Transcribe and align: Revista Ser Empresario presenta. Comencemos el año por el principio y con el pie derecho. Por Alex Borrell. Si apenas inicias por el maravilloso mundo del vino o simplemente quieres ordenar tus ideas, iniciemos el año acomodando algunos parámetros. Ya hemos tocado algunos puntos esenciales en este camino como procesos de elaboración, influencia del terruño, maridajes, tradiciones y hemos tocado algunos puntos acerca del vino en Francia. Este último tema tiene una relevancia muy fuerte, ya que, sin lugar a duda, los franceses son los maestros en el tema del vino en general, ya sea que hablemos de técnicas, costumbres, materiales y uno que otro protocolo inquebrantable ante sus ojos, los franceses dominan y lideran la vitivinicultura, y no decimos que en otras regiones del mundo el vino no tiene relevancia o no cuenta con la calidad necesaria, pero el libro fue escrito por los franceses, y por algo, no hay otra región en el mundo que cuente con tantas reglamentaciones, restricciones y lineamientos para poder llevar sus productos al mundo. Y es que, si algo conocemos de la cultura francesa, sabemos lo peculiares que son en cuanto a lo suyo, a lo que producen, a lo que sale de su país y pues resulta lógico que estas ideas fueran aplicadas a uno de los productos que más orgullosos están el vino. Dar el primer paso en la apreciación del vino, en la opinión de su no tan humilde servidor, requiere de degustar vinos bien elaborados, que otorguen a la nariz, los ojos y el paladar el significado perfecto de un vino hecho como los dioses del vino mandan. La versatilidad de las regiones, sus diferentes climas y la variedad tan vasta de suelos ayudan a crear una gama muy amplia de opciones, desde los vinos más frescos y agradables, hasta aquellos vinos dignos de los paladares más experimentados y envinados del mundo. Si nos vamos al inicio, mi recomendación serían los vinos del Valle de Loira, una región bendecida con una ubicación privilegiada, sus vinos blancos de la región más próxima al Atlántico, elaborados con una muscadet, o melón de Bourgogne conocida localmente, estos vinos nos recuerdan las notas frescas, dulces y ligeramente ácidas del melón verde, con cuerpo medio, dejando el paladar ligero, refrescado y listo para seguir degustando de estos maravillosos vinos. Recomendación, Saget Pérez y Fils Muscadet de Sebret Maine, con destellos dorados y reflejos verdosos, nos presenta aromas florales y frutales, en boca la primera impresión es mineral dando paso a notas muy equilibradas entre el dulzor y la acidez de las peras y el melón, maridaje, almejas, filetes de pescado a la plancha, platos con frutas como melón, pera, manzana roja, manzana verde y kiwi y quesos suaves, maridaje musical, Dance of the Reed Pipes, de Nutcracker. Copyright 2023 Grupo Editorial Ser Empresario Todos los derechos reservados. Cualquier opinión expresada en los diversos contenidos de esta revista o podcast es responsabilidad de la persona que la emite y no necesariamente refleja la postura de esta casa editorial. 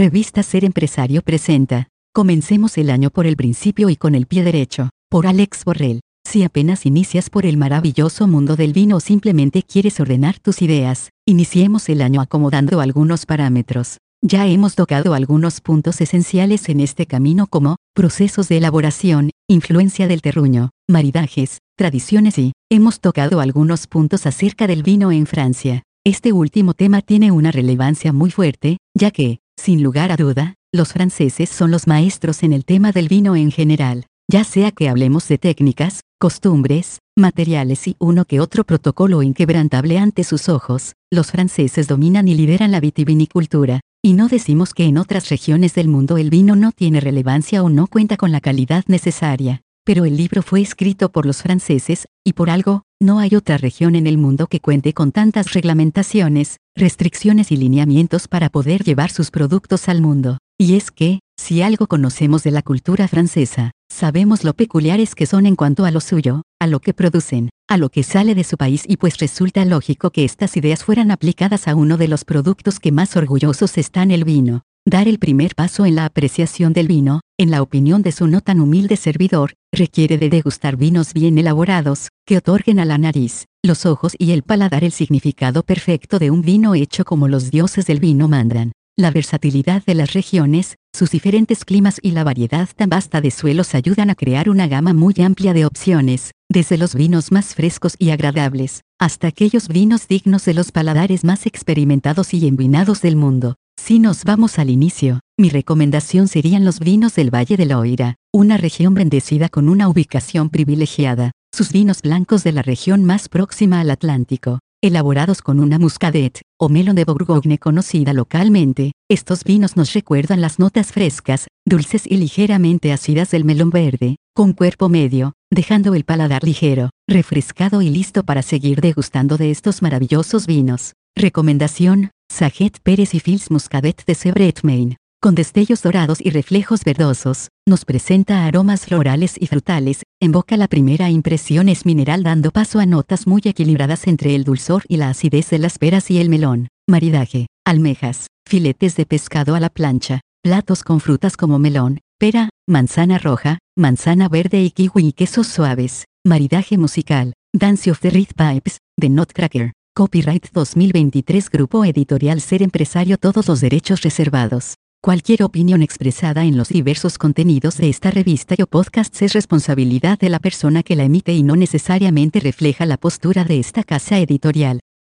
Revista 0.00 0.42
Ser 0.42 0.64
Empresario 0.64 1.20
presenta. 1.20 1.88
Comencemos 2.14 2.78
el 2.78 2.88
año 2.88 3.10
por 3.10 3.26
el 3.26 3.36
principio 3.36 3.90
y 3.90 3.96
con 3.96 4.14
el 4.14 4.24
pie 4.24 4.42
derecho. 4.42 4.88
Por 5.10 5.26
Alex 5.26 5.66
Borrell. 5.66 6.00
Si 6.26 6.42
apenas 6.42 6.86
inicias 6.86 7.28
por 7.28 7.44
el 7.44 7.58
maravilloso 7.58 8.26
mundo 8.26 8.56
del 8.56 8.72
vino 8.72 8.96
o 8.96 9.00
simplemente 9.00 9.62
quieres 9.62 10.00
ordenar 10.00 10.38
tus 10.38 10.62
ideas, 10.62 11.10
iniciemos 11.26 11.90
el 11.90 12.00
año 12.00 12.22
acomodando 12.22 12.80
algunos 12.80 13.26
parámetros. 13.26 13.98
Ya 14.22 14.46
hemos 14.46 14.74
tocado 14.74 15.12
algunos 15.12 15.60
puntos 15.60 16.00
esenciales 16.00 16.70
en 16.70 16.80
este 16.80 17.04
camino 17.04 17.46
como 17.46 17.76
procesos 17.94 18.48
de 18.48 18.56
elaboración, 18.56 19.28
influencia 19.50 20.08
del 20.08 20.22
terruño, 20.22 20.70
maridajes, 20.88 21.58
tradiciones 21.76 22.38
y 22.38 22.52
hemos 22.70 23.00
tocado 23.00 23.40
algunos 23.40 23.86
puntos 23.86 24.24
acerca 24.24 24.66
del 24.66 24.82
vino 24.82 25.12
en 25.12 25.26
Francia. 25.26 25.82
Este 26.06 26.32
último 26.32 26.72
tema 26.72 27.02
tiene 27.02 27.32
una 27.32 27.52
relevancia 27.52 28.14
muy 28.14 28.30
fuerte, 28.30 28.78
ya 28.96 29.10
que, 29.10 29.40
sin 29.60 29.82
lugar 29.82 30.10
a 30.10 30.16
duda, 30.16 30.54
los 30.72 30.94
franceses 30.94 31.50
son 31.50 31.70
los 31.70 31.86
maestros 31.86 32.42
en 32.42 32.54
el 32.54 32.64
tema 32.64 32.92
del 32.92 33.08
vino 33.08 33.36
en 33.36 33.50
general, 33.50 34.06
ya 34.30 34.42
sea 34.42 34.70
que 34.70 34.88
hablemos 34.88 35.28
de 35.28 35.36
técnicas, 35.36 36.00
costumbres, 36.18 36.98
materiales 37.16 37.86
y 37.86 37.96
uno 37.98 38.24
que 38.24 38.40
otro 38.40 38.64
protocolo 38.64 39.22
inquebrantable 39.22 39.98
ante 39.98 40.24
sus 40.24 40.48
ojos, 40.48 40.94
los 41.12 41.30
franceses 41.30 41.88
dominan 41.88 42.26
y 42.26 42.34
lideran 42.34 42.70
la 42.70 42.80
vitivinicultura, 42.80 43.80
y 44.02 44.14
no 44.14 44.28
decimos 44.28 44.72
que 44.72 44.84
en 44.84 44.96
otras 44.96 45.28
regiones 45.28 45.74
del 45.74 45.88
mundo 45.88 46.16
el 46.16 46.30
vino 46.30 46.56
no 46.56 46.72
tiene 46.72 47.00
relevancia 47.00 47.62
o 47.62 47.68
no 47.68 47.86
cuenta 47.86 48.16
con 48.16 48.32
la 48.32 48.40
calidad 48.40 48.84
necesaria, 48.86 49.60
pero 49.84 50.04
el 50.04 50.16
libro 50.16 50.42
fue 50.42 50.60
escrito 50.60 51.10
por 51.10 51.26
los 51.26 51.42
franceses, 51.42 52.06
y 52.24 52.34
por 52.34 52.50
algo, 52.50 52.82
no 53.00 53.18
hay 53.18 53.34
otra 53.34 53.56
región 53.56 53.96
en 53.96 54.06
el 54.06 54.18
mundo 54.18 54.46
que 54.46 54.60
cuente 54.60 54.92
con 54.92 55.12
tantas 55.12 55.52
reglamentaciones, 55.52 56.58
restricciones 56.76 57.50
y 57.50 57.56
lineamientos 57.56 58.28
para 58.28 58.50
poder 58.50 58.84
llevar 58.84 59.10
sus 59.10 59.30
productos 59.30 59.88
al 59.88 60.02
mundo. 60.02 60.38
Y 60.58 60.74
es 60.74 60.90
que, 60.90 61.20
si 61.38 61.62
algo 61.62 61.86
conocemos 61.86 62.42
de 62.42 62.50
la 62.50 62.60
cultura 62.60 63.08
francesa, 63.08 63.70
sabemos 63.90 64.44
lo 64.44 64.52
peculiares 64.52 65.14
que 65.14 65.24
son 65.24 65.46
en 65.46 65.56
cuanto 65.56 65.86
a 65.86 65.90
lo 65.90 66.00
suyo, 66.00 66.42
a 66.60 66.66
lo 66.66 66.80
que 66.80 66.92
producen, 66.92 67.48
a 67.66 67.78
lo 67.78 67.88
que 67.88 68.02
sale 68.02 68.34
de 68.34 68.44
su 68.44 68.58
país 68.58 68.84
y 68.86 68.98
pues 68.98 69.16
resulta 69.18 69.64
lógico 69.64 70.10
que 70.10 70.24
estas 70.24 70.56
ideas 70.56 70.84
fueran 70.84 71.10
aplicadas 71.10 71.66
a 71.66 71.74
uno 71.74 71.96
de 71.96 72.08
los 72.08 72.26
productos 72.26 72.78
que 72.78 72.92
más 72.92 73.16
orgullosos 73.16 73.78
están 73.78 74.10
el 74.10 74.24
vino. 74.24 74.62
Dar 74.86 75.08
el 75.08 75.18
primer 75.18 75.54
paso 75.54 75.84
en 75.84 75.94
la 75.94 76.06
apreciación 76.06 76.72
del 76.72 76.88
vino, 76.88 77.20
en 77.38 77.50
la 77.50 77.60
opinión 77.60 78.00
de 78.00 78.12
su 78.12 78.26
no 78.26 78.40
tan 78.40 78.60
humilde 78.60 78.96
servidor, 78.96 79.52
requiere 79.72 80.16
de 80.16 80.30
degustar 80.30 80.76
vinos 80.76 81.12
bien 81.12 81.36
elaborados, 81.36 82.08
que 82.26 82.38
otorguen 82.38 82.80
a 82.80 82.86
la 82.86 82.96
nariz, 82.96 83.44
los 83.62 83.84
ojos 83.84 84.14
y 84.18 84.30
el 84.30 84.42
paladar 84.42 84.82
el 84.82 84.92
significado 84.92 85.64
perfecto 85.64 86.18
de 86.18 86.30
un 86.30 86.40
vino 86.40 86.74
hecho 86.74 87.04
como 87.04 87.28
los 87.28 87.50
dioses 87.50 87.84
del 87.84 88.00
vino 88.00 88.26
mandan. 88.26 88.72
La 88.96 89.10
versatilidad 89.10 89.84
de 89.84 89.94
las 89.94 90.14
regiones, 90.14 90.76
sus 90.96 91.10
diferentes 91.10 91.66
climas 91.66 92.00
y 92.02 92.12
la 92.12 92.24
variedad 92.24 92.68
tan 92.74 92.88
vasta 92.88 93.20
de 93.20 93.30
suelos 93.30 93.74
ayudan 93.74 94.08
a 94.08 94.14
crear 94.14 94.48
una 94.48 94.66
gama 94.66 94.94
muy 94.94 95.14
amplia 95.22 95.52
de 95.52 95.66
opciones, 95.66 96.32
desde 96.48 96.78
los 96.78 96.94
vinos 96.94 97.32
más 97.32 97.54
frescos 97.54 97.96
y 97.98 98.10
agradables, 98.10 98.80
hasta 98.98 99.28
aquellos 99.28 99.68
vinos 99.68 100.08
dignos 100.08 100.46
de 100.46 100.54
los 100.54 100.72
paladares 100.72 101.22
más 101.22 101.44
experimentados 101.44 102.32
y 102.32 102.46
envinados 102.46 103.02
del 103.02 103.16
mundo. 103.16 103.56
Si 103.90 103.98
nos 103.98 104.22
vamos 104.22 104.60
al 104.60 104.70
inicio, 104.70 105.18
mi 105.36 105.48
recomendación 105.48 106.28
serían 106.28 106.64
los 106.64 106.78
vinos 106.78 107.16
del 107.16 107.34
Valle 107.34 107.56
de 107.56 107.66
Loira, 107.66 108.14
una 108.32 108.56
región 108.56 108.94
bendecida 108.94 109.48
con 109.48 109.68
una 109.68 109.88
ubicación 109.88 110.48
privilegiada, 110.48 111.32
sus 111.52 111.72
vinos 111.72 112.00
blancos 112.00 112.44
de 112.44 112.52
la 112.52 112.62
región 112.62 113.04
más 113.04 113.28
próxima 113.28 113.80
al 113.80 113.90
Atlántico, 113.90 114.60
elaborados 114.80 115.42
con 115.42 115.58
una 115.58 115.80
muscadet, 115.80 116.40
o 116.56 116.68
melón 116.68 116.94
de 116.94 117.04
Bourgogne 117.04 117.58
conocida 117.58 118.12
localmente, 118.12 118.92
estos 119.10 119.42
vinos 119.42 119.76
nos 119.76 119.92
recuerdan 119.92 120.40
las 120.40 120.60
notas 120.60 120.92
frescas, 120.92 121.48
dulces 121.66 122.06
y 122.06 122.16
ligeramente 122.16 122.92
ácidas 122.92 123.32
del 123.32 123.44
melón 123.44 123.70
verde, 123.70 124.18
con 124.36 124.52
cuerpo 124.52 124.88
medio, 124.88 125.32
dejando 125.50 125.96
el 125.96 126.04
paladar 126.04 126.44
ligero, 126.44 126.90
refrescado 127.08 127.82
y 127.82 127.90
listo 127.90 128.22
para 128.22 128.42
seguir 128.42 128.82
degustando 128.82 129.36
de 129.36 129.50
estos 129.50 129.82
maravillosos 129.82 130.46
vinos. 130.46 130.92
Recomendación, 131.16 132.10
Saget 132.30 132.78
Pérez 132.82 133.14
y 133.14 133.20
Fils 133.20 133.50
Muscadet 133.50 134.04
de 134.06 134.14
Sebret 134.14 134.62
Maine, 134.62 134.96
con 135.20 135.34
destellos 135.34 135.82
dorados 135.82 136.20
y 136.22 136.30
reflejos 136.30 136.84
verdosos, 136.84 137.48
nos 137.68 137.84
presenta 137.84 138.46
aromas 138.46 138.86
florales 138.86 139.34
y 139.38 139.46
frutales, 139.46 140.04
en 140.22 140.32
boca 140.32 140.56
la 140.56 140.68
primera 140.68 141.10
impresión 141.10 141.68
es 141.68 141.84
mineral 141.84 142.22
dando 142.22 142.52
paso 142.52 142.78
a 142.78 142.86
notas 142.86 143.26
muy 143.26 143.42
equilibradas 143.44 144.06
entre 144.06 144.34
el 144.34 144.44
dulzor 144.44 144.84
y 144.88 144.96
la 144.96 145.10
acidez 145.10 145.50
de 145.50 145.58
las 145.58 145.78
peras 145.78 146.10
y 146.10 146.18
el 146.18 146.30
melón, 146.30 146.68
maridaje, 146.88 147.48
almejas, 147.66 148.28
filetes 148.48 148.96
de 148.96 149.04
pescado 149.04 149.54
a 149.54 149.60
la 149.60 149.68
plancha, 149.68 150.20
platos 150.42 150.82
con 150.82 151.00
frutas 151.00 151.36
como 151.36 151.58
melón, 151.58 151.98
pera, 152.18 152.48
manzana 152.66 153.18
roja, 153.18 153.58
manzana 153.76 154.28
verde 154.28 154.62
y 154.62 154.70
kiwi 154.70 155.08
y 155.08 155.12
quesos 155.12 155.48
suaves, 155.48 156.04
maridaje 156.24 156.78
musical, 156.78 157.34
Dance 157.52 157.90
of 157.90 158.00
the 158.00 158.10
Reed 158.10 158.30
Pipes, 158.36 158.78
de 158.96 159.10
Nutcracker. 159.10 159.72
Copyright 160.00 160.46
2023 160.54 161.50
Grupo 161.50 161.84
Editorial 161.84 162.40
Ser 162.40 162.62
Empresario 162.62 163.18
Todos 163.18 163.48
los 163.48 163.60
derechos 163.60 164.00
reservados. 164.00 164.76
Cualquier 165.02 165.42
opinión 165.42 165.82
expresada 165.82 166.46
en 166.46 166.56
los 166.56 166.70
diversos 166.70 167.18
contenidos 167.18 167.76
de 167.76 167.90
esta 167.90 168.10
revista 168.10 168.54
o 168.62 168.66
podcast 168.66 169.20
es 169.20 169.34
responsabilidad 169.34 170.18
de 170.18 170.30
la 170.30 170.38
persona 170.38 170.82
que 170.82 170.96
la 170.96 171.04
emite 171.04 171.34
y 171.34 171.42
no 171.42 171.54
necesariamente 171.54 172.40
refleja 172.40 172.86
la 172.86 172.96
postura 172.96 173.44
de 173.44 173.58
esta 173.58 173.84
casa 173.84 174.18
editorial. 174.18 174.80